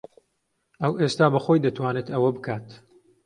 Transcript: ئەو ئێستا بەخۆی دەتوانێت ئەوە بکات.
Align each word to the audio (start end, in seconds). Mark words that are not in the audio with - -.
ئەو 0.81 0.93
ئێستا 1.01 1.25
بەخۆی 1.33 1.63
دەتوانێت 1.65 2.07
ئەوە 2.13 2.29
بکات. 2.35 2.67